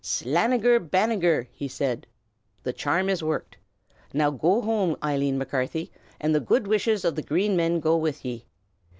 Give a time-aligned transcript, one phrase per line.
[0.03, 2.07] "Slanegher Banegher!" he said.
[2.63, 3.57] "The charm is worked.
[4.15, 8.25] Now go home, Eileen Macarthy, and the good wishes of the Green Men go with
[8.25, 8.47] ye.